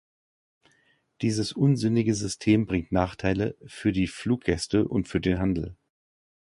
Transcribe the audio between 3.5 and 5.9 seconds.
für die Fluggäste und für den Handel.